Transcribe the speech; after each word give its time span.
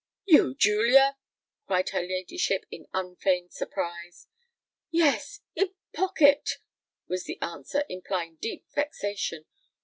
"You, 0.25 0.55
Julia!" 0.55 1.15
cried 1.67 1.89
her 1.89 2.01
ladyship, 2.01 2.65
in 2.71 2.87
unfeigned 2.91 3.53
surprise. 3.53 4.25
"Yes—in 4.89 5.75
pocket," 5.93 6.57
was 7.07 7.25
the 7.25 7.39
answer, 7.39 7.83
implying 7.87 8.37
deep 8.41 8.65
vexation. 8.73 9.45